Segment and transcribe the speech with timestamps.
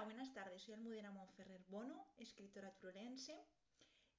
[0.00, 0.62] Hola, buenas tardes.
[0.62, 3.38] Soy Almudena Monferrer Bono, escritora turolense.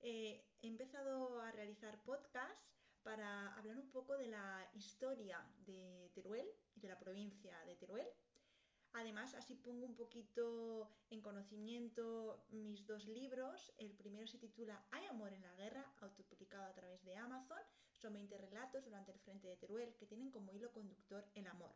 [0.02, 6.46] Eh, he empezado a realizar podcasts para hablar un poco de la historia de Teruel
[6.76, 8.06] y de la provincia de Teruel.
[8.94, 13.74] Además, así pongo un poquito en conocimiento mis dos libros.
[13.80, 17.58] El primero se titula Hay amor en la guerra, autopublicado a través de Amazon.
[17.94, 21.74] Son 20 relatos durante el frente de Teruel que tienen como hilo conductor el amor.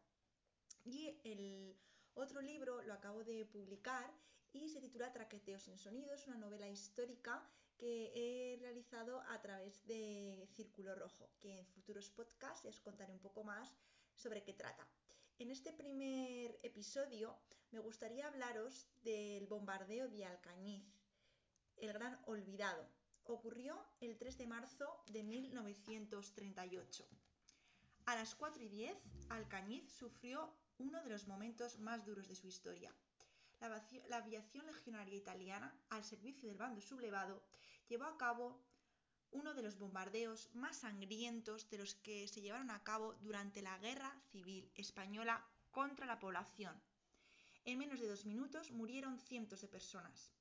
[0.83, 1.75] Y el
[2.15, 4.11] otro libro lo acabo de publicar
[4.53, 10.47] y se titula Traqueteos en Sonidos, una novela histórica que he realizado a través de
[10.53, 13.75] Círculo Rojo, que en futuros podcasts os contaré un poco más
[14.15, 14.87] sobre qué trata.
[15.39, 17.37] En este primer episodio
[17.71, 20.85] me gustaría hablaros del bombardeo de Alcañiz,
[21.75, 22.87] el gran olvidado.
[23.25, 27.05] Ocurrió el 3 de marzo de 1938.
[28.05, 28.97] A las 4 y 10,
[29.29, 32.93] Alcañiz sufrió uno de los momentos más duros de su historia.
[33.61, 37.41] La, aviación legionaria italiana, al servicio del bando sublevado,
[37.87, 38.59] llevó a cabo
[39.31, 43.77] uno de los bombardeos más sangrientos de los que se llevaron a cabo durante la
[43.79, 46.79] Guerra Civil Española contra la población.
[47.63, 50.31] En menos de dos minutos murieron cientos de personas.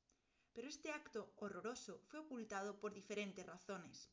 [0.53, 4.11] Pero este acto horroroso fue ocultado por diferentes razones.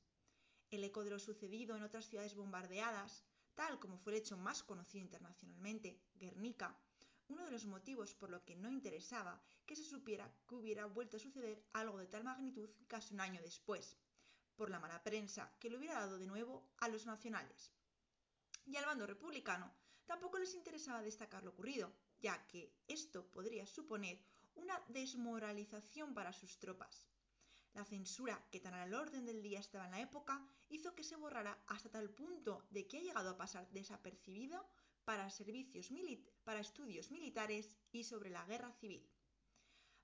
[0.72, 4.64] El eco de lo sucedido en otras ciudades bombardeadas, tal como fue el hecho más
[4.64, 6.78] conocido internacionalmente, Guernica,
[7.28, 11.18] uno de los motivos por lo que no interesaba que se supiera que hubiera vuelto
[11.18, 13.98] a suceder algo de tal magnitud casi un año después,
[14.56, 17.72] por la mala prensa que le hubiera dado de nuevo a los nacionales.
[18.66, 19.74] Y al bando republicano
[20.06, 24.20] tampoco les interesaba destacar lo ocurrido, ya que esto podría suponer
[24.56, 27.11] una desmoralización para sus tropas.
[27.74, 31.16] La censura, que tan al orden del día estaba en la época, hizo que se
[31.16, 34.68] borrara hasta tal punto de que ha llegado a pasar desapercibido
[35.06, 35.90] para, servicios
[36.44, 39.10] para estudios militares y sobre la guerra civil.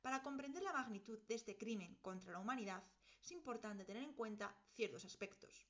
[0.02, 2.84] Para comprender la magnitud de este crimen contra la humanidad,
[3.22, 5.68] es importante tener en cuenta ciertos aspectos.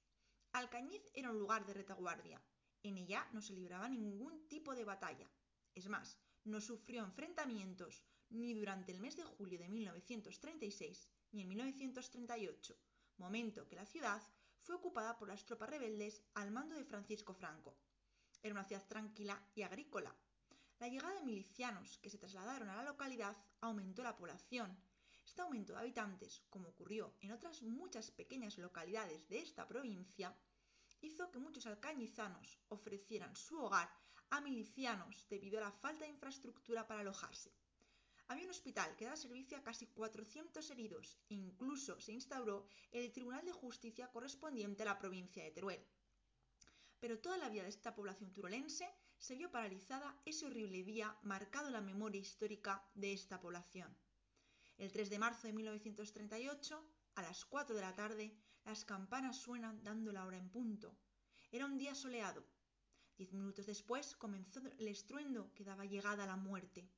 [0.52, 2.40] Alcañiz era un lugar de retaguardia.
[2.84, 5.28] En ella no se libraba ningún tipo de batalla.
[5.74, 11.50] Es más, no sufrió enfrentamientos ni durante el mes de julio de 1936 ni en
[11.50, 12.78] 1938,
[13.18, 14.22] momento que la ciudad
[14.60, 17.78] fue ocupada por las tropas rebeldes al mando de Francisco Franco.
[18.44, 20.16] Era una ciudad tranquila y agrícola.
[20.80, 24.78] La llegada de milicianos que se trasladaron a la localidad aumentó la población.
[25.26, 30.36] Este aumento de habitantes, como ocurrió en otras muchas pequeñas localidades de esta provincia,
[31.02, 33.90] hizo que muchos alcañizanos ofrecieran su hogar
[34.30, 37.54] a milicianos debido a la falta de infraestructura para alojarse.
[38.30, 43.12] Había un hospital que daba servicio a casi 400 heridos e incluso se instauró el
[43.14, 45.86] Tribunal de Justicia correspondiente a la provincia de Teruel.
[47.00, 48.86] Pero toda la vida de esta población turolense
[49.18, 53.96] se vio paralizada ese horrible día marcado en la memoria histórica de esta población.
[54.78, 56.84] El 3 de marzo de 1938,
[57.16, 60.98] a las 4 de la tarde, las campanas suenan dando la hora en punto.
[61.52, 62.46] Era un día soleado.
[63.18, 66.92] Diez minutos después comenzó el estruendo que daba llegada a la muerte.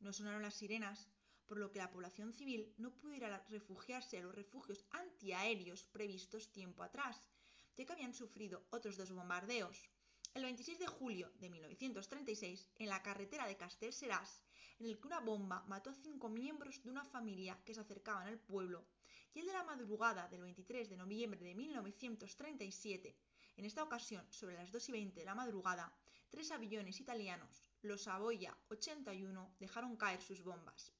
[0.00, 1.08] No sonaron las sirenas,
[1.46, 6.82] por lo que la población civil no pudiera refugiarse a los refugios antiaéreos previstos tiempo
[6.82, 7.28] atrás,
[7.76, 9.88] ya que habían sufrido otros dos bombardeos.
[10.34, 14.42] El 26 de julio de 1936, en la carretera de Castelserás,
[14.78, 18.28] en el que una bomba mató a cinco miembros de una familia que se acercaban
[18.28, 18.86] al pueblo,
[19.34, 23.16] y el de la madrugada del 23 de noviembre de 1937,
[23.56, 25.92] en esta ocasión, sobre las 2 y 20 de la madrugada,
[26.30, 30.92] tres aviones italianos, los Savoia 81, dejaron caer sus bombas.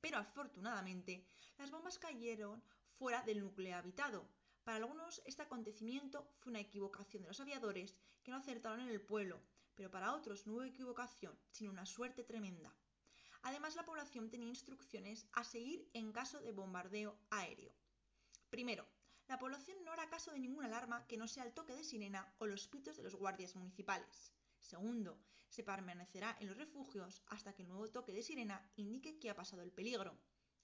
[0.00, 1.26] Pero afortunadamente,
[1.58, 2.62] las bombas cayeron
[2.98, 4.28] fuera del núcleo habitado.
[4.64, 9.00] Para algunos, este acontecimiento fue una equivocación de los aviadores que no acertaron en el
[9.00, 9.40] pueblo,
[9.74, 12.74] pero para otros no hubo equivocación, sino una suerte tremenda.
[13.42, 17.72] Además, la población tenía instrucciones a seguir en caso de bombardeo aéreo.
[18.50, 18.86] Primero,
[19.28, 22.32] la población no hará caso de ninguna alarma que no sea el toque de sirena
[22.38, 24.32] o los pitos de los guardias municipales.
[24.60, 25.18] Segundo,
[25.52, 29.36] se permanecerá en los refugios hasta que el nuevo toque de sirena indique que ha
[29.36, 30.18] pasado el peligro.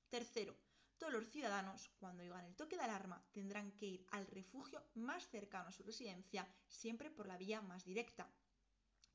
[0.09, 0.57] Tercero,
[0.97, 5.29] todos los ciudadanos, cuando oigan el toque de alarma, tendrán que ir al refugio más
[5.29, 8.33] cercano a su residencia, siempre por la vía más directa.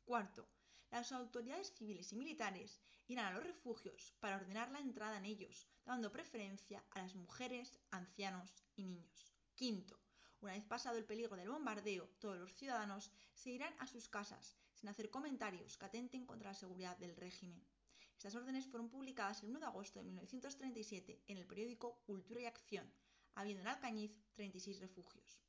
[0.06, 0.47] Cuarto,
[0.92, 5.68] las autoridades civiles y militares irán a los refugios para ordenar la entrada en ellos,
[5.86, 9.33] dando preferencia a las mujeres, ancianos y niños.
[9.56, 10.00] Quinto,
[10.39, 14.56] una vez pasado el peligro del bombardeo, todos los ciudadanos se irán a sus casas,
[14.83, 17.65] sin hacer comentarios que atenten contra la seguridad del régimen.
[18.18, 22.47] Estas órdenes fueron publicadas el 1 de agosto de 1937 en el periódico Cultura y
[22.47, 22.94] Acción,
[23.33, 25.39] habiendo en Alcañiz 36 refugios.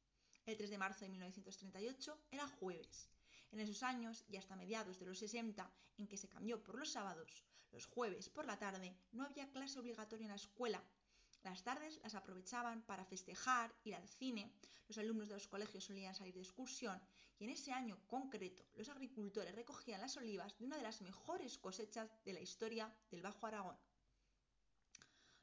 [0.46, 3.10] El 3 de marzo de 1938 era jueves,
[3.50, 6.92] En esos años y hasta mediados de los 60, en que se cambió por los
[6.92, 7.42] sábados,
[7.72, 10.80] los jueves por la tarde no había clase obligatoria en la escuela.
[11.44, 14.50] Las tardes las aprovechaban para festejar, ir al cine,
[14.88, 17.00] los alumnos de los colegios solían salir de excursión
[17.38, 21.58] y en ese año concreto los agricultores recogían las olivas de una de las mejores
[21.58, 23.76] cosechas de la historia del Bajo Aragón.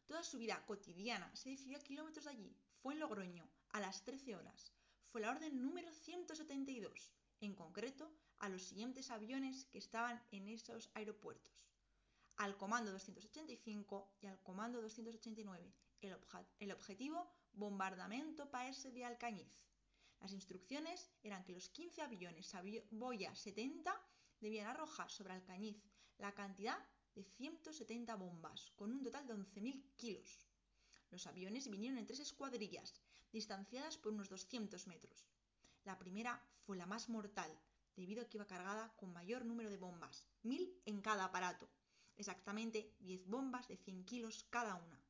[0.06, 2.58] Toda su vida cotidiana se decidió a kilómetros de allí.
[2.82, 4.74] Fue en Logroño, a las 13 horas.
[5.06, 10.90] Fue la orden número 172, en concreto a los siguientes aviones que estaban en esos
[10.96, 11.54] aeropuertos.
[12.38, 15.72] Al Comando 285 y al Comando 289.
[16.02, 16.18] El,
[16.60, 19.66] el objetivo, bombardamiento paese de Alcañiz.
[20.20, 22.54] Las instrucciones eran que los 15 aviones
[22.92, 24.00] Boya 70
[24.40, 25.82] debían arrojar sobre Alcañiz
[26.18, 26.78] la cantidad
[27.16, 30.48] de 170 bombas, con un total de 11.000 kilos.
[31.10, 33.02] Los aviones vinieron en tres escuadrillas,
[33.32, 35.26] distanciadas por unos 200 metros.
[35.84, 37.52] La primera fue la más mortal,
[37.96, 41.68] debido a que iba cargada con mayor número de bombas, 1.000 en cada aparato,
[42.16, 45.02] exactamente 10 bombas de 100 kilos cada una.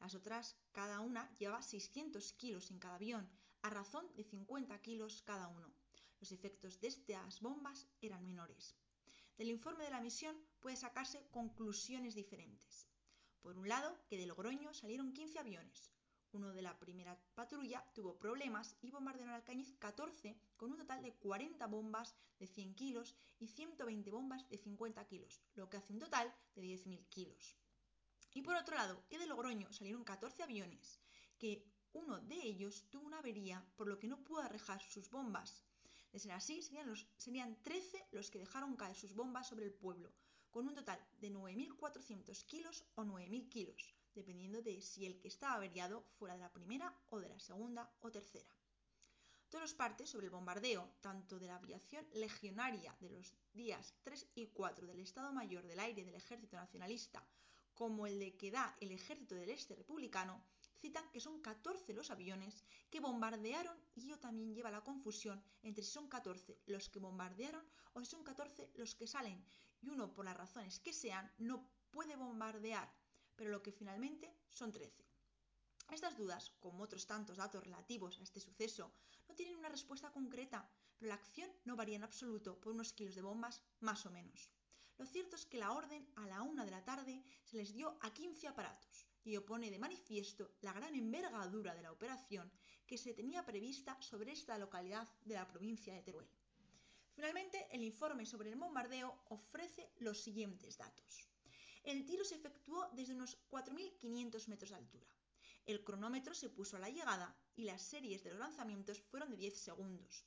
[0.00, 3.28] Las otras, cada una, llevaba 600 kilos en cada avión,
[3.62, 5.72] a razón de 50 kilos cada uno.
[6.20, 8.76] Los efectos de estas bombas eran menores.
[9.36, 12.88] Del informe de la misión puede sacarse conclusiones diferentes.
[13.42, 15.92] Por un lado, que de Logroño salieron 15 aviones.
[16.32, 21.14] Uno de la primera patrulla tuvo problemas y bombardearon Alcañiz 14 con un total de
[21.14, 25.98] 40 bombas de 100 kilos y 120 bombas de 50 kilos, lo que hace un
[25.98, 27.56] total de 10.000 kilos.
[28.36, 31.00] Y por otro lado, que de Logroño salieron 14 aviones,
[31.38, 35.64] que uno de ellos tuvo una avería por lo que no pudo arrejar sus bombas.
[36.12, 39.72] De ser así, serían, los, serían 13 los que dejaron caer sus bombas sobre el
[39.72, 40.12] pueblo,
[40.50, 45.54] con un total de 9.400 kilos o 9.000 kilos, dependiendo de si el que estaba
[45.54, 48.50] averiado fuera de la primera o de la segunda o tercera.
[49.48, 54.26] Todos los partes sobre el bombardeo, tanto de la aviación legionaria de los días 3
[54.34, 57.26] y 4 del Estado Mayor del Aire del Ejército Nacionalista,
[57.76, 60.42] como el de que da el Ejército del Este Republicano,
[60.80, 65.84] citan que son 14 los aviones que bombardearon y ello también lleva la confusión entre
[65.84, 67.64] si son 14 los que bombardearon
[67.94, 69.44] o si son 14 los que salen
[69.82, 72.90] y uno por las razones que sean no puede bombardear,
[73.36, 75.04] pero lo que finalmente son 13.
[75.92, 78.92] Estas dudas, como otros tantos datos relativos a este suceso,
[79.28, 80.68] no tienen una respuesta concreta,
[80.98, 84.50] pero la acción no varía en absoluto por unos kilos de bombas más o menos.
[84.98, 87.98] Lo cierto es que la orden a la una de la tarde se les dio
[88.00, 92.50] a 15 aparatos, y opone de manifiesto la gran envergadura de la operación
[92.86, 96.28] que se tenía prevista sobre esta localidad de la provincia de Teruel.
[97.12, 101.28] Finalmente, el informe sobre el bombardeo ofrece los siguientes datos.
[101.82, 105.06] El tiro se efectuó desde unos 4.500 metros de altura.
[105.64, 109.36] El cronómetro se puso a la llegada y las series de los lanzamientos fueron de
[109.36, 110.24] 10 segundos.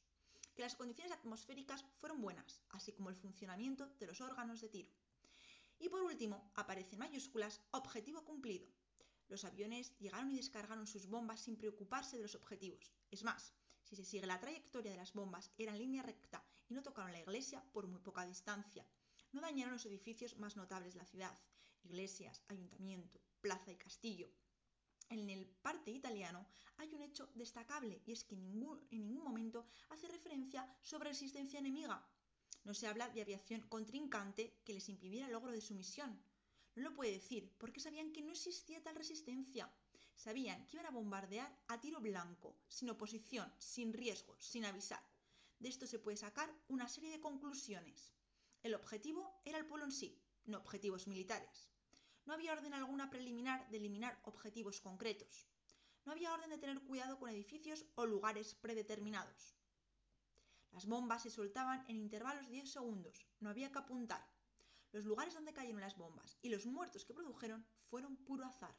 [0.59, 4.91] Que las condiciones atmosféricas fueron buenas, así como el funcionamiento de los órganos de tiro.
[5.79, 8.67] Y por último, aparece en mayúsculas objetivo cumplido,
[9.29, 12.91] los aviones llegaron y descargaron sus bombas sin preocuparse de los objetivos.
[13.09, 13.53] Es más,
[13.85, 17.13] si se sigue la trayectoria de las bombas, era en línea recta y no tocaron
[17.13, 18.85] la iglesia por muy poca distancia.
[19.31, 21.39] No dañaron los edificios más notables de la ciudad,
[21.83, 24.29] iglesias, ayuntamiento, plaza y castillo.
[25.09, 26.45] En el parte italiano
[26.77, 31.09] hay un hecho destacable y es que en ningún, en ningún momento hace referencia sobre
[31.09, 32.07] resistencia enemiga.
[32.63, 36.21] No se habla de aviación contrincante que les impidiera el logro de su misión.
[36.75, 39.73] No lo puede decir porque sabían que no existía tal resistencia.
[40.15, 45.03] Sabían que iban a bombardear a tiro blanco, sin oposición, sin riesgo, sin avisar.
[45.57, 48.13] De esto se puede sacar una serie de conclusiones.
[48.61, 51.68] El objetivo era el pueblo en sí, no objetivos militares.
[52.29, 55.47] No había orden alguna preliminar de eliminar objetivos concretos.
[56.05, 59.55] No había orden de tener cuidado con edificios o lugares predeterminados.
[60.71, 63.25] Las bombas se soltaban en intervalos de 10 segundos.
[63.39, 64.23] No había que apuntar.
[64.91, 68.75] Los lugares donde cayeron las bombas y los muertos que produjeron fueron puro azar.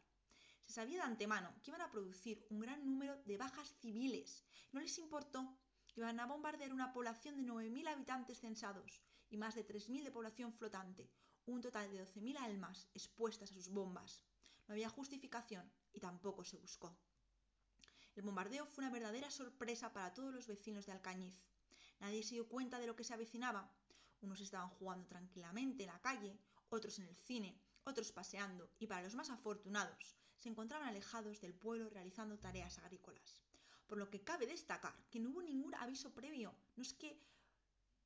[0.63, 4.45] Se sabía de antemano que iban a producir un gran número de bajas civiles.
[4.71, 5.59] No les importó.
[5.97, 10.53] Iban a bombardear una población de 9.000 habitantes censados y más de 3.000 de población
[10.53, 11.11] flotante,
[11.53, 14.23] un total de 12.000 almas expuestas a sus bombas.
[14.67, 16.97] No había justificación y tampoco se buscó.
[18.15, 21.35] El bombardeo fue una verdadera sorpresa para todos los vecinos de Alcañiz.
[22.01, 23.71] Nadie se dio cuenta de lo que se avecinaba.
[24.21, 26.39] Unos estaban jugando tranquilamente en la calle,
[26.69, 31.55] otros en el cine, otros paseando, y para los más afortunados, se encontraban alejados del
[31.55, 33.43] pueblo realizando tareas agrícolas.
[33.87, 36.55] Por lo que cabe destacar que no hubo ningún aviso previo.
[36.77, 37.21] No es que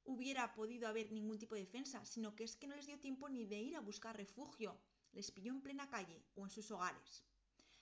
[0.05, 3.29] hubiera podido haber ningún tipo de defensa, sino que es que no les dio tiempo
[3.29, 4.79] ni de ir a buscar refugio.
[5.13, 7.25] Les pilló en plena calle o en sus hogares.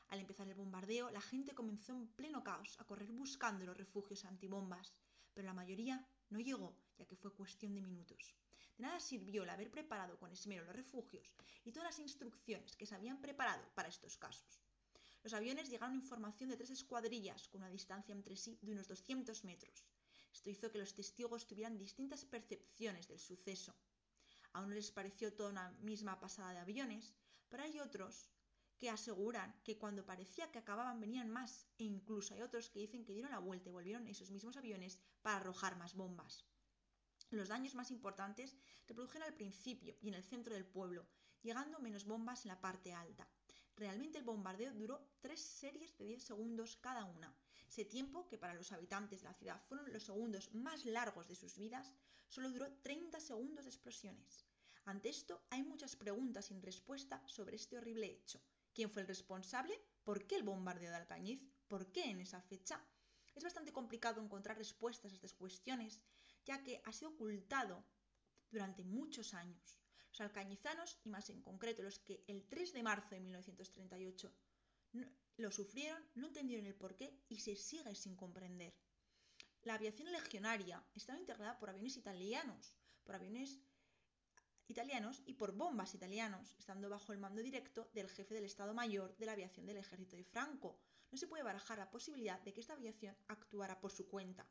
[0.08, 4.24] Al empezar el bombardeo, la gente comenzó en pleno caos a correr buscando los refugios
[4.24, 4.92] antibombas,
[5.32, 8.34] pero la mayoría no llegó ya que fue cuestión de minutos.
[8.76, 12.86] De nada sirvió el haber preparado con esmero los refugios y todas las instrucciones que
[12.86, 14.60] se habían preparado para estos casos.
[15.22, 18.88] Los aviones llegaron en formación de tres escuadrillas con una distancia entre sí de unos
[18.88, 19.84] 200 metros.
[20.32, 23.74] Esto hizo que los testigos tuvieran distintas percepciones del suceso.
[24.54, 27.14] A unos les pareció toda una misma pasada de aviones,
[27.48, 28.30] pero hay otros
[28.78, 33.04] que aseguran que cuando parecía que acababan venían más, e incluso hay otros que dicen
[33.04, 36.44] que dieron la vuelta y volvieron esos mismos aviones para arrojar más bombas.
[37.30, 41.06] Los daños más importantes se produjeron al principio y en el centro del pueblo,
[41.42, 43.28] llegando menos bombas en la parte alta.
[43.76, 47.34] Realmente el bombardeo duró tres series de 10 segundos cada una.
[47.72, 51.34] Ese tiempo, que para los habitantes de la ciudad fueron los segundos más largos de
[51.34, 51.90] sus vidas,
[52.28, 54.44] solo duró 30 segundos de explosiones.
[54.84, 58.42] Ante esto hay muchas preguntas sin respuesta sobre este horrible hecho.
[58.74, 59.74] ¿Quién fue el responsable?
[60.04, 61.40] ¿Por qué el bombardeo de Alcañiz?
[61.66, 62.78] ¿Por qué en esa fecha?
[63.34, 66.02] Es bastante complicado encontrar respuestas a estas cuestiones,
[66.44, 67.86] ya que ha sido ocultado
[68.50, 69.80] durante muchos años.
[70.10, 74.30] Los alcañizanos, y más en concreto los que el 3 de marzo de 1938
[75.42, 78.72] lo sufrieron, no entendieron el porqué y se sigue sin comprender.
[79.64, 83.60] La aviación legionaria estaba integrada por aviones italianos, por aviones
[84.68, 89.16] italianos y por bombas italianos, estando bajo el mando directo del jefe del Estado Mayor
[89.16, 90.78] de la aviación del ejército de Franco.
[91.10, 94.46] No se puede barajar la posibilidad de que esta aviación actuara por su cuenta.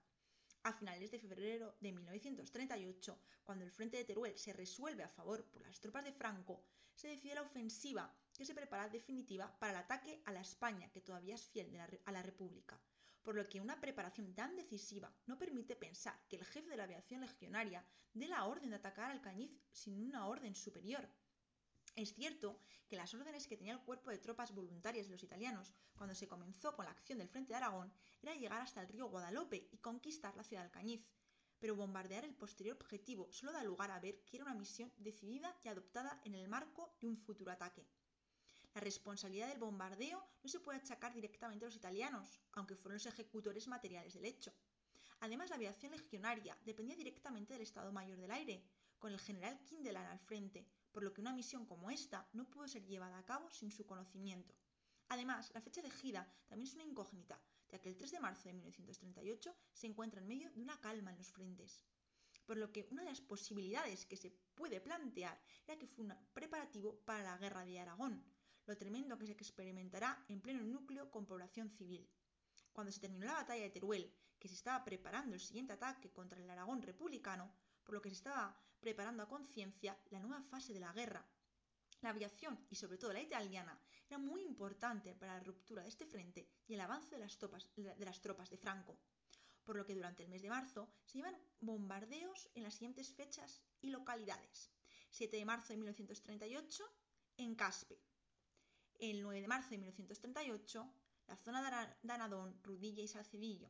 [0.64, 5.46] A finales de febrero de 1938, cuando el frente de Teruel se resuelve a favor
[5.46, 9.78] por las tropas de Franco, se decide la ofensiva que se prepara definitiva para el
[9.80, 11.70] ataque a la España, que todavía es fiel
[12.06, 12.80] a la República,
[13.24, 16.84] por lo que una preparación tan decisiva no permite pensar que el jefe de la
[16.84, 21.08] aviación legionaria dé la orden de atacar al Cañiz sin una orden superior.
[21.96, 25.74] Es cierto que las órdenes que tenía el cuerpo de tropas voluntarias de los italianos
[25.96, 29.10] cuando se comenzó con la acción del frente de Aragón era llegar hasta el río
[29.10, 31.06] Guadalope y conquistar la ciudad de Alcañiz,
[31.60, 35.56] pero bombardear el posterior objetivo solo da lugar a ver que era una misión decidida
[35.64, 37.86] y adoptada en el marco de un futuro ataque.
[38.74, 43.06] La responsabilidad del bombardeo no se puede achacar directamente a los italianos, aunque fueron los
[43.06, 44.54] ejecutores materiales del hecho.
[45.20, 48.64] Además, la aviación legionaria dependía directamente del Estado Mayor del Aire,
[48.98, 52.68] con el general Kindelan al frente, por lo que una misión como esta no pudo
[52.68, 54.56] ser llevada a cabo sin su conocimiento.
[55.10, 58.54] Además, la fecha elegida también es una incógnita, ya que el 3 de marzo de
[58.54, 61.84] 1938 se encuentra en medio de una calma en los frentes.
[62.46, 65.38] Por lo que una de las posibilidades que se puede plantear
[65.68, 68.24] era que fue un preparativo para la guerra de Aragón,
[68.72, 72.08] lo tremendo que se experimentará en pleno núcleo con población civil.
[72.72, 74.10] Cuando se terminó la batalla de Teruel,
[74.40, 77.52] que se estaba preparando el siguiente ataque contra el Aragón republicano,
[77.84, 81.22] por lo que se estaba preparando a conciencia la nueva fase de la guerra.
[82.00, 86.06] La aviación, y sobre todo la italiana, era muy importante para la ruptura de este
[86.06, 88.98] frente y el avance de las, tropas de, las tropas de Franco,
[89.66, 93.62] por lo que durante el mes de marzo se llevan bombardeos en las siguientes fechas
[93.82, 94.72] y localidades.
[95.10, 96.86] 7 de marzo de 1938
[97.36, 98.00] en Caspe.
[99.02, 100.94] El 9 de marzo de 1938
[101.28, 103.68] la zona de Anadón, Rudilla y Salcedillo.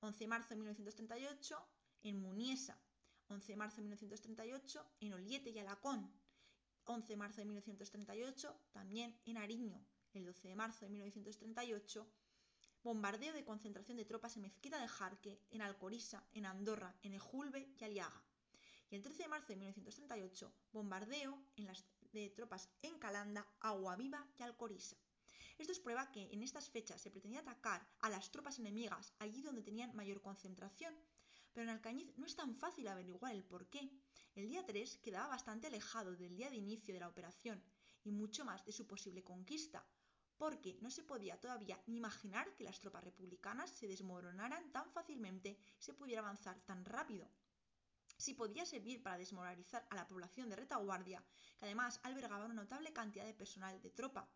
[0.00, 1.68] 11 de marzo de 1938
[2.02, 2.76] en Muniesa.
[3.28, 6.12] 11 de marzo de 1938 en Oliete y Alacón,
[6.86, 9.80] 11 de marzo de 1938 también en Ariño,
[10.14, 12.12] el 12 de marzo de 1938
[12.82, 17.72] bombardeo de concentración de tropas en Mezquita de Jarque, en Alcorisa, en Andorra, en Ejulbe
[17.78, 18.24] y Aliaga.
[18.90, 23.46] Y el 13 de marzo de 1938 bombardeo en las, de tropas en Calanda,
[23.98, 24.96] Viva y Alcorisa.
[25.58, 29.42] Esto es prueba que en estas fechas se pretendía atacar a las tropas enemigas allí
[29.42, 30.94] donde tenían mayor concentración
[31.52, 33.90] pero en Alcañiz no es tan fácil averiguar el por qué.
[34.34, 37.62] El día 3 quedaba bastante alejado del día de inicio de la operación
[38.04, 39.86] y mucho más de su posible conquista,
[40.38, 45.58] porque no se podía todavía ni imaginar que las tropas republicanas se desmoronaran tan fácilmente
[45.78, 47.28] y se pudiera avanzar tan rápido.
[48.22, 51.24] Si podía servir para desmoralizar a la población de retaguardia,
[51.58, 54.28] que además albergaba una notable cantidad de personal de tropa,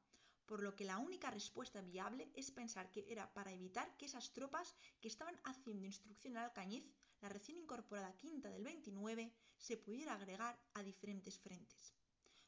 [0.45, 4.33] por lo que la única respuesta viable es pensar que era para evitar que esas
[4.33, 6.85] tropas que estaban haciendo instrucción en Alcañiz
[7.21, 11.95] la recién incorporada quinta del 29 se pudiera agregar a diferentes frentes.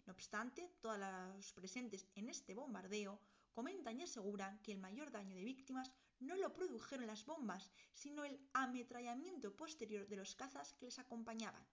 [0.07, 3.21] No obstante, todos los presentes en este bombardeo
[3.53, 8.25] comentan y aseguran que el mayor daño de víctimas no lo produjeron las bombas, sino
[8.25, 11.65] el ametrallamiento posterior de los cazas que les acompañaban.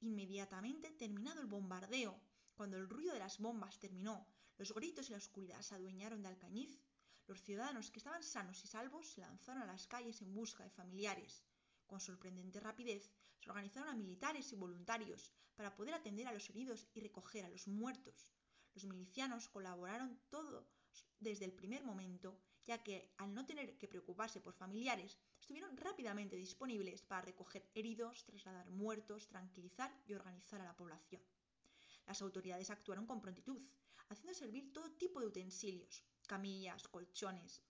[0.00, 2.20] Inmediatamente terminado el bombardeo,
[2.54, 4.26] cuando el ruido de las bombas terminó,
[4.58, 6.78] los gritos y la oscuridad se adueñaron de Alcañiz,
[7.26, 10.70] los ciudadanos que estaban sanos y salvos se lanzaron a las calles en busca de
[10.70, 11.44] familiares,
[11.86, 16.88] con sorprendente rapidez, se organizaron a militares y voluntarios para poder atender a los heridos
[16.94, 18.32] y recoger a los muertos.
[18.74, 20.66] Los milicianos colaboraron todos
[21.20, 26.36] desde el primer momento ya que al no tener que preocuparse por familiares, estuvieron rápidamente
[26.36, 31.22] disponibles para recoger heridos, trasladar muertos, tranquilizar y organizar a la población.
[32.06, 33.60] Las autoridades actuaron con prontitud,
[34.08, 37.62] haciendo servir todo tipo de utensilios, camillas, colchones.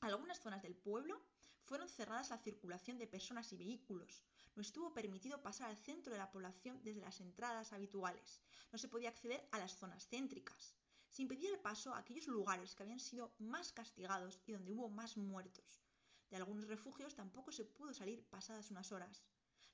[0.00, 1.22] Algunas zonas del pueblo
[1.64, 4.22] fueron cerradas a la circulación de personas y vehículos.
[4.54, 8.42] No estuvo permitido pasar al centro de la población desde las entradas habituales.
[8.72, 10.76] No se podía acceder a las zonas céntricas.
[11.12, 14.88] Se impedía el paso a aquellos lugares que habían sido más castigados y donde hubo
[14.88, 15.82] más muertos.
[16.30, 19.22] De algunos refugios tampoco se pudo salir pasadas unas horas.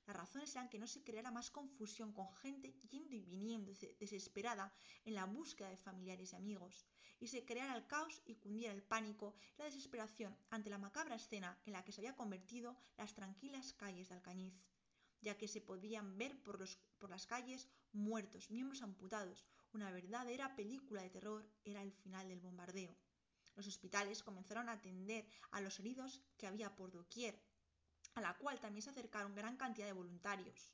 [0.05, 4.73] Las razones eran que no se creara más confusión con gente yendo y viniendo desesperada
[5.05, 6.85] en la búsqueda de familiares y amigos,
[7.21, 11.15] y se creara el caos y cundiera el pánico y la desesperación ante la macabra
[11.15, 14.61] escena en la que se había convertido las tranquilas calles de Alcañiz,
[15.21, 16.59] ya que se podían ver por,
[17.09, 19.45] las calles muertos, miembros amputados.
[19.71, 22.95] Una verdadera película de terror era el final del bombardeo.
[23.55, 27.39] Los hospitales comenzaron a atender a los heridos que había por doquier
[28.15, 30.73] a la cual también se acercaron gran cantidad de voluntarios.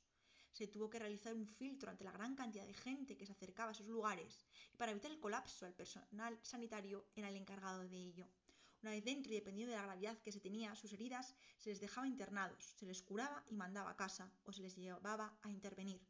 [0.52, 3.68] Se tuvo que realizar un filtro ante la gran cantidad de gente que se acercaba
[3.68, 7.96] a esos lugares y para evitar el colapso el personal sanitario era el encargado de
[7.96, 8.26] ello.
[8.82, 11.80] Una vez dentro y dependiendo de la gravedad que se tenía sus heridas, se les
[11.80, 16.00] dejaba internados, se les curaba y mandaba a casa o se les llevaba a intervenir.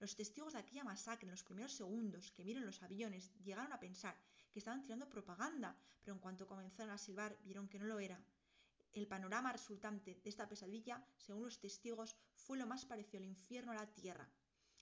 [0.00, 3.78] Los testigos de aquella masacre en los primeros segundos que vieron los aviones llegaron a
[3.78, 4.16] pensar
[4.50, 8.20] que estaban tirando propaganda, pero en cuanto comenzaron a silbar vieron que no lo era
[8.92, 13.72] el panorama resultante de esta pesadilla, según los testigos, fue lo más parecido al infierno
[13.72, 14.28] a la tierra,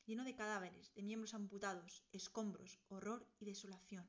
[0.06, 4.08] lleno de cadáveres, de miembros amputados, escombros, horror y desolación.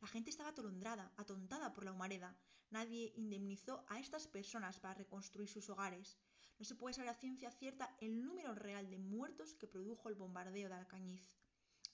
[0.00, 2.36] La gente estaba atolondrada, atontada por la humareda.
[2.70, 6.18] Nadie indemnizó a estas personas para reconstruir sus hogares.
[6.58, 10.16] No se puede saber a ciencia cierta el número real de muertos que produjo el
[10.16, 11.22] bombardeo de Alcañiz.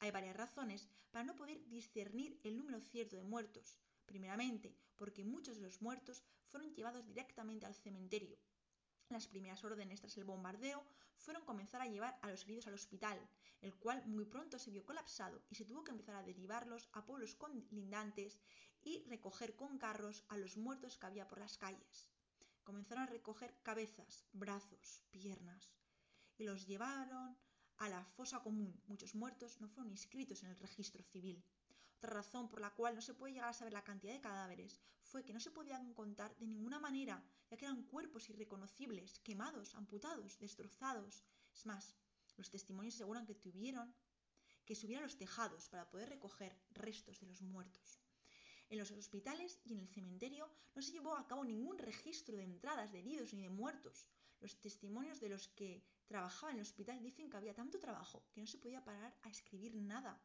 [0.00, 3.78] Hay varias razones para no poder discernir el número cierto de muertos.
[4.06, 8.38] Primeramente, porque muchos de los muertos fueron llevados directamente al cementerio.
[9.10, 10.82] Las primeras órdenes tras el bombardeo
[11.18, 13.18] fueron comenzar a llevar a los heridos al hospital,
[13.60, 17.04] el cual muy pronto se vio colapsado y se tuvo que empezar a derivarlos a
[17.04, 18.40] pueblos colindantes
[18.82, 22.13] y recoger con carros a los muertos que había por las calles.
[22.64, 25.70] Comenzaron a recoger cabezas, brazos, piernas
[26.38, 27.36] y los llevaron
[27.76, 28.80] a la fosa común.
[28.86, 31.44] Muchos muertos no fueron inscritos en el registro civil.
[31.98, 34.80] Otra razón por la cual no se puede llegar a saber la cantidad de cadáveres
[35.02, 39.74] fue que no se podían contar de ninguna manera, ya que eran cuerpos irreconocibles, quemados,
[39.74, 41.24] amputados, destrozados.
[41.54, 41.94] Es más,
[42.36, 43.94] los testimonios aseguran que tuvieron
[44.64, 48.03] que subir a los tejados para poder recoger restos de los muertos.
[48.74, 52.42] En los hospitales y en el cementerio no se llevó a cabo ningún registro de
[52.42, 54.08] entradas de heridos ni de muertos.
[54.40, 58.40] Los testimonios de los que trabajaban en el hospital dicen que había tanto trabajo que
[58.40, 60.20] no se podía parar a escribir nada.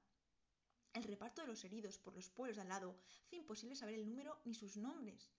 [0.94, 4.10] El reparto de los heridos por los pueblos de al lado hace imposible saber el
[4.10, 5.30] número ni sus nombres.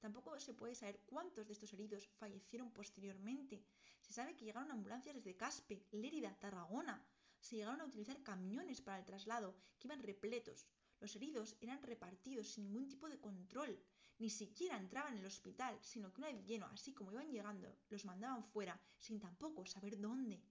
[0.00, 3.62] Tampoco se puede saber cuántos de estos heridos fallecieron posteriormente.
[4.00, 7.04] Se sabe que llegaron ambulancias desde Caspe, Lérida, Tarragona.
[7.40, 10.66] Se llegaron a utilizar camiones para el traslado que iban repletos.
[11.00, 13.78] Los heridos eran repartidos sin ningún tipo de control.
[14.18, 17.76] Ni siquiera entraban en el hospital, sino que una vez lleno, así como iban llegando,
[17.88, 20.42] los mandaban fuera, sin tampoco saber dónde.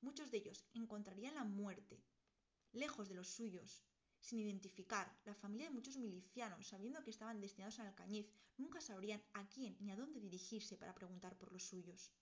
[0.00, 2.02] Muchos de ellos encontrarían la muerte,
[2.72, 3.84] lejos de los suyos,
[4.22, 5.12] sin identificar.
[5.24, 9.76] La familia de muchos milicianos, sabiendo que estaban destinados al Alcañiz, nunca sabrían a quién
[9.80, 12.12] ni a dónde dirigirse para preguntar por los suyos.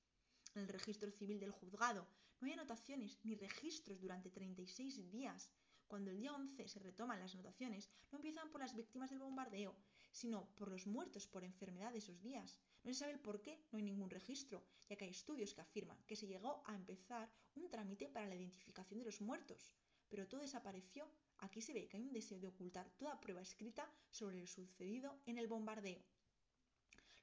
[0.55, 2.07] En el registro civil del juzgado
[2.40, 5.51] no hay anotaciones ni registros durante 36 días.
[5.90, 9.74] Cuando el día 11 se retoman las anotaciones, no empiezan por las víctimas del bombardeo,
[10.12, 12.61] sino por los muertos por enfermedad de esos días.
[12.85, 15.62] No se sabe el por qué, no hay ningún registro, ya que hay estudios que
[15.62, 19.74] afirman que se llegó a empezar un trámite para la identificación de los muertos,
[20.09, 21.11] pero todo desapareció.
[21.38, 25.18] Aquí se ve que hay un deseo de ocultar toda prueba escrita sobre lo sucedido
[25.26, 26.05] en el bombardeo.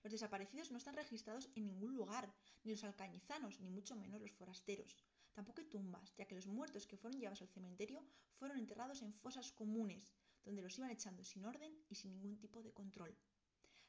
[0.03, 2.34] Los desaparecidos no están registrados en ningún lugar,
[2.65, 4.97] ni los alcañizanos, ni mucho menos los forasteros.
[5.38, 8.04] Tampoco tumbas, ya que los muertos que fueron llevados al cementerio
[8.39, 12.63] fueron enterrados en fosas comunes, donde los iban echando sin orden y sin ningún tipo
[12.63, 13.15] de control.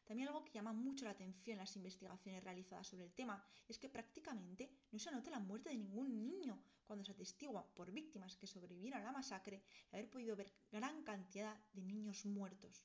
[0.05, 3.79] También algo que llama mucho la atención en las investigaciones realizadas sobre el tema es
[3.79, 8.37] que prácticamente no se anota la muerte de ningún niño cuando se atestigua por víctimas
[8.37, 12.85] que sobrevivieron a la masacre y haber podido ver gran cantidad de niños muertos.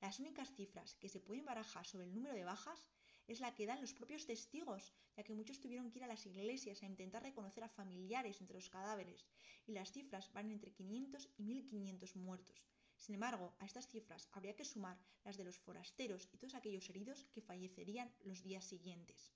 [0.00, 2.88] Las únicas cifras que se pueden barajar sobre el número de bajas
[3.26, 6.26] es la que dan los propios testigos, ya que muchos tuvieron que ir a las
[6.26, 9.26] iglesias a intentar reconocer a familiares entre los cadáveres,
[9.66, 12.62] y las cifras van entre 500 y 1500 muertos,
[12.96, 16.88] sin embargo, a estas cifras habría que sumar las de los forasteros y todos aquellos
[16.88, 19.32] heridos que fallecerían los días siguientes.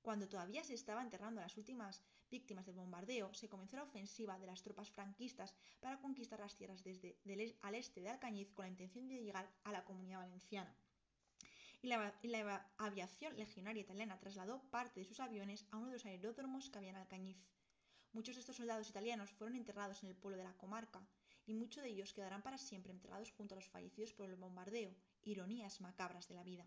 [0.00, 4.38] Cuando todavía se estaba enterrando a las últimas víctimas del bombardeo, se comenzó la ofensiva
[4.38, 7.18] de las tropas franquistas para conquistar las tierras desde
[7.62, 10.74] al este de Alcañiz con la intención de llegar a la comunidad valenciana.
[11.84, 11.88] Y
[12.28, 16.78] la, aviación legionaria italiana trasladó parte de sus aviones a uno de los aeródromos que
[16.78, 17.36] había en Alcañiz.
[18.14, 21.06] Muchos de estos soldados italianos fueron enterrados en el pueblo de la comarca,
[21.44, 24.94] y muchos de ellos quedarán para siempre enterrados junto a los fallecidos por el bombardeo,
[25.24, 26.66] ironías macabras de la vida.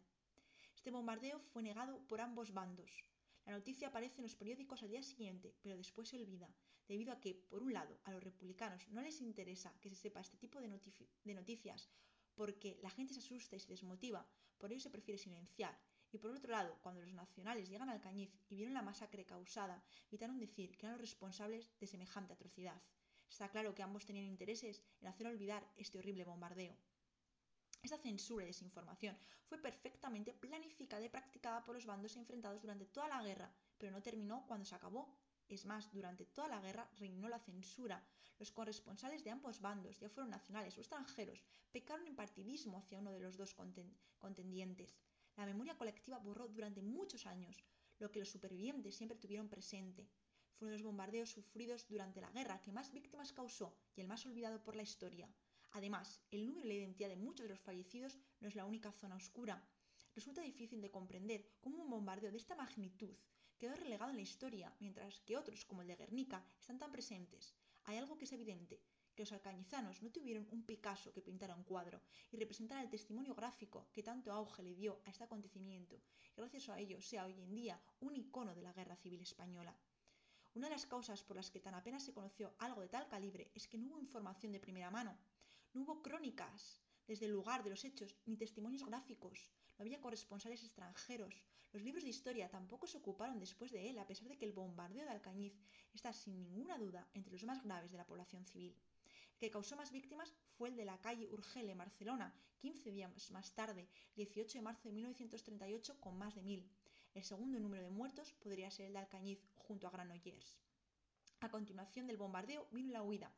[0.76, 3.04] Este bombardeo fue negado por ambos bandos.
[3.48, 6.48] La noticia aparece en los periódicos al día siguiente, pero después se olvida,
[6.88, 10.20] debido a que, por un lado, a los republicanos no les interesa que se sepa
[10.20, 11.90] este tipo de noticias
[12.38, 14.26] porque la gente se asusta y se desmotiva,
[14.58, 15.78] por ello se prefiere silenciar.
[16.12, 19.84] Y por otro lado, cuando los nacionales llegan al Cañiz y vieron la masacre causada,
[20.08, 22.82] evitaron decir que eran los responsables de semejante atrocidad.
[23.30, 26.78] Está claro que ambos tenían intereses en hacer olvidar este horrible bombardeo.
[27.84, 33.08] Esta censura y desinformación fue perfectamente planificada y practicada por los bandos enfrentados durante toda
[33.10, 35.18] la guerra, pero no terminó cuando se acabó.
[35.50, 38.04] Es más, durante toda la guerra reinó la censura.
[38.38, 43.12] Los corresponsales de ambos bandos, ya fueron nacionales o extranjeros, pecaron en partidismo hacia uno
[43.12, 43.56] de los dos
[44.20, 44.96] contendientes.
[45.38, 47.64] La memoria colectiva borró durante muchos años
[48.00, 50.08] lo que los supervivientes siempre tuvieron presente.
[50.58, 54.64] Fueron los bombardeos sufridos durante la guerra que más víctimas causó y el más olvidado
[54.64, 55.30] por la historia.
[55.72, 58.92] Además, el número y la identidad de muchos de los fallecidos no es la única
[58.92, 59.64] zona oscura.
[60.16, 63.16] Resulta difícil de comprender cómo un bombardeo de esta magnitud
[63.58, 67.56] quedó relegado en la historia, mientras que otros, como el de Guernica, están tan presentes.
[67.86, 68.82] Hay algo que es evidente,
[69.16, 73.34] que los alcañizanos no tuvieron un Picasso que pintara un cuadro y representara el testimonio
[73.34, 76.02] gráfico que tanto auge le dio a este acontecimiento,
[76.36, 79.76] y gracias a ello sea hoy en día un icono de la Guerra Civil Española.
[80.54, 83.52] Una de las causas por las que tan apenas se conoció algo de tal calibre
[83.56, 85.18] es que no hubo información de primera mano,
[85.74, 89.50] no hubo crónicas desde el lugar de los hechos ni testimonios gráficos.
[89.78, 91.42] No había corresponsales extranjeros.
[91.72, 94.54] Los libros de historia tampoco se ocuparon después de él, a pesar de que el
[94.54, 95.54] bombardeo de Alcañiz
[95.94, 98.76] está sin ninguna duda entre los más graves de la población civil.
[99.34, 103.54] El que causó más víctimas fue el de la calle Urgele, Barcelona, 15 días más
[103.54, 106.68] tarde, 18 de marzo de 1938, con más de mil.
[107.14, 110.58] El segundo número de muertos podría ser el de Alcañiz, junto a Granollers.
[111.42, 113.32] A continuación del bombardeo vino la huida.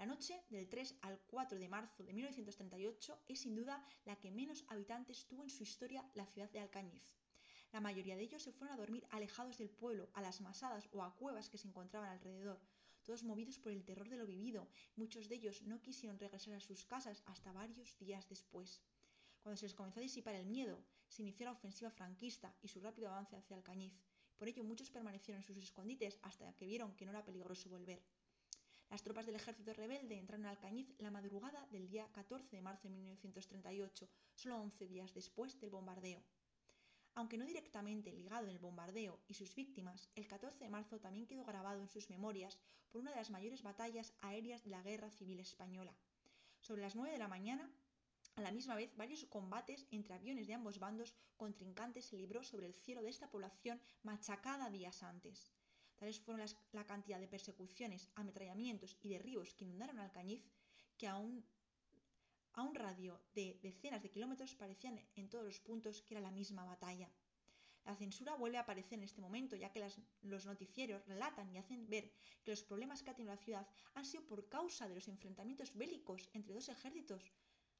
[0.00, 4.30] La noche del 3 al 4 de marzo de 1938 es sin duda la que
[4.30, 7.18] menos habitantes tuvo en su historia la ciudad de Alcañiz.
[7.70, 11.02] La mayoría de ellos se fueron a dormir alejados del pueblo, a las masadas o
[11.02, 12.58] a cuevas que se encontraban alrededor,
[13.02, 14.70] todos movidos por el terror de lo vivido.
[14.96, 18.80] Muchos de ellos no quisieron regresar a sus casas hasta varios días después.
[19.42, 22.80] Cuando se les comenzó a disipar el miedo, se inició la ofensiva franquista y su
[22.80, 23.92] rápido avance hacia Alcañiz.
[24.38, 28.02] Por ello muchos permanecieron en sus escondites hasta que vieron que no era peligroso volver.
[28.90, 32.88] Las tropas del ejército rebelde entraron a Alcañiz la madrugada del día 14 de marzo
[32.88, 36.20] de 1938, solo 11 días después del bombardeo.
[37.14, 41.28] Aunque no directamente ligado en el bombardeo y sus víctimas, el 14 de marzo también
[41.28, 42.58] quedó grabado en sus memorias
[42.90, 45.94] por una de las mayores batallas aéreas de la Guerra Civil Española.
[46.60, 47.70] Sobre las 9 de la mañana,
[48.34, 52.66] a la misma vez, varios combates entre aviones de ambos bandos contrincantes se libró sobre
[52.66, 55.52] el cielo de esta población machacada días antes.
[56.00, 60.42] Tales fueron las, la cantidad de persecuciones, ametrallamientos y derribos que inundaron Alcañiz
[60.96, 61.44] que a un,
[62.54, 66.30] a un radio de decenas de kilómetros parecían en todos los puntos que era la
[66.30, 67.10] misma batalla.
[67.84, 69.86] La censura vuelve a aparecer en este momento, ya que
[70.22, 72.10] los noticieros relatan y hacen ver
[72.44, 75.74] que los problemas que ha tenido la ciudad han sido por causa de los enfrentamientos
[75.74, 77.30] bélicos entre dos ejércitos.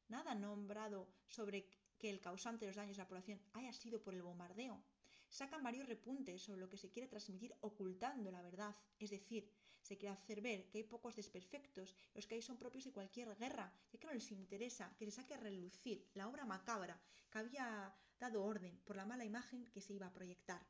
[0.08, 1.66] Nada nombrado sobre
[1.98, 4.82] que el causante de los daños a la población haya sido por el bombardeo
[5.30, 9.96] sacan varios repuntes sobre lo que se quiere transmitir ocultando la verdad, es decir, se
[9.96, 13.72] quiere hacer ver que hay pocos desperfectos, los que hay son propios de cualquier guerra,
[13.90, 17.94] ya que no les interesa que se saque a relucir la obra macabra que había
[18.18, 20.60] dado orden por la mala imagen que se iba a proyectar.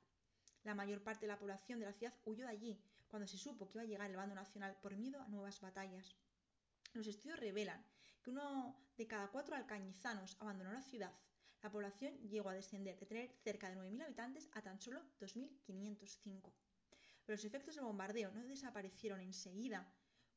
[0.63, 3.67] La mayor parte de la población de la ciudad huyó de allí cuando se supo
[3.67, 6.15] que iba a llegar el bando nacional por miedo a nuevas batallas.
[6.93, 7.85] Los estudios revelan
[8.23, 11.13] que uno de cada cuatro alcañizanos abandonó la ciudad
[11.63, 16.53] la población llegó a descender de tener cerca de 9.000 habitantes a tan solo 2.505.
[17.25, 19.93] Pero los efectos del bombardeo no desaparecieron enseguida.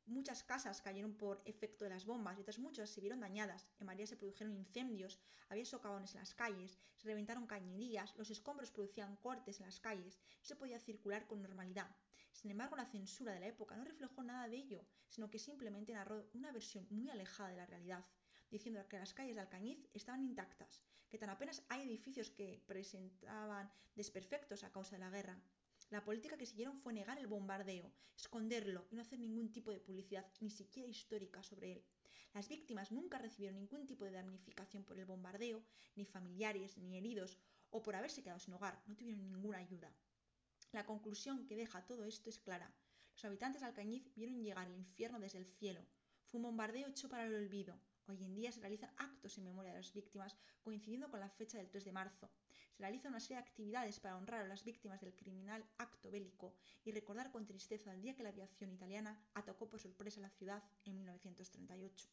[0.05, 3.69] Muchas casas cayeron por efecto de las bombas y otras muchas se vieron dañadas.
[3.79, 8.71] En María se produjeron incendios, había socavones en las calles, se reventaron cañerías, los escombros
[8.71, 11.89] producían cortes en las calles, no se podía circular con normalidad.
[12.33, 15.93] Sin embargo, la censura de la época no reflejó nada de ello, sino que simplemente
[15.93, 18.05] narró una versión muy alejada de la realidad,
[18.49, 23.71] diciendo que las calles de Alcañiz estaban intactas, que tan apenas hay edificios que presentaban
[23.95, 25.41] desperfectos a causa de la guerra.
[25.89, 29.79] La política que siguieron fue negar el bombardeo, esconderlo y no hacer ningún tipo de
[29.79, 31.85] publicidad, ni siquiera histórica, sobre él.
[32.33, 35.63] Las víctimas nunca recibieron ningún tipo de damnificación por el bombardeo,
[35.95, 37.37] ni familiares, ni heridos,
[37.69, 39.91] o por haberse quedado sin hogar, no tuvieron ninguna ayuda.
[40.71, 42.73] La conclusión que deja todo esto es clara.
[43.13, 45.85] Los habitantes de Alcañiz vieron llegar el infierno desde el cielo.
[46.25, 47.79] Fue un bombardeo hecho para el olvido.
[48.05, 51.57] Hoy en día se realizan actos en memoria de las víctimas coincidiendo con la fecha
[51.57, 52.29] del 3 de marzo.
[52.73, 56.53] Se realiza una serie de actividades para honrar a las víctimas del criminal acto bélico
[56.83, 60.61] y recordar con tristeza el día que la aviación italiana atacó por sorpresa la ciudad
[60.83, 62.09] en 1938.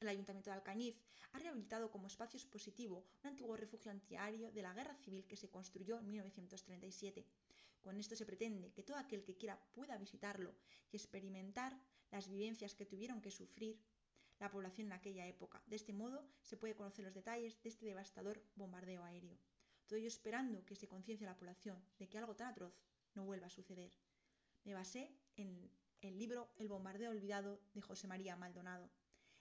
[0.00, 0.96] El Ayuntamiento de Alcañiz
[1.32, 5.50] ha rehabilitado como espacio expositivo un antiguo refugio antiaéreo de la guerra civil que se
[5.50, 7.26] construyó en 1937.
[7.82, 10.54] Con esto se pretende que todo aquel que quiera pueda visitarlo
[10.90, 11.78] y experimentar
[12.10, 13.78] las vivencias que tuvieron que sufrir
[14.38, 15.62] la población en aquella época.
[15.66, 19.38] De este modo se puede conocer los detalles de este devastador bombardeo aéreo.
[19.86, 22.74] Todo ello esperando que se conciencie a la población de que algo tan atroz
[23.14, 23.92] no vuelva a suceder.
[24.64, 25.70] Me basé en
[26.00, 28.90] el libro El bombardeo olvidado de José María Maldonado.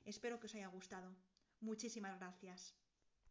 [0.04, 1.16] Espero que os haya gustado.
[1.62, 2.76] Muchísimas gracias.